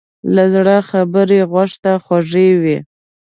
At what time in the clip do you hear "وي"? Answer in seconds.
2.61-2.77